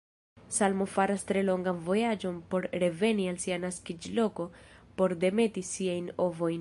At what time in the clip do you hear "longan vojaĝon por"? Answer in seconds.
1.49-2.65